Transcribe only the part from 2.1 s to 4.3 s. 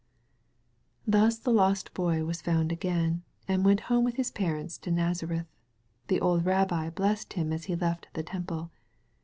was found again, and went home with